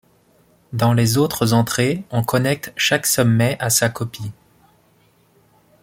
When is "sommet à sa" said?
3.05-3.87